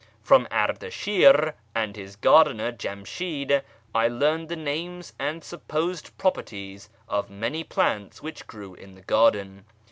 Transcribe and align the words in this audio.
From 0.23 0.47
Ardashir 0.49 1.53
and 1.75 1.95
his 1.95 2.17
;ardener, 2.25 2.71
Jamshid, 2.71 3.61
I 3.93 4.07
learned 4.07 4.49
the 4.49 4.55
names 4.55 5.13
and 5.19 5.43
supposed 5.43 6.17
properties 6.17 6.89
f 7.07 7.29
many 7.29 7.63
plants 7.63 8.19
which 8.19 8.47
grew 8.47 8.73
in 8.73 8.95
the 8.95 9.01
garden. 9.03 9.65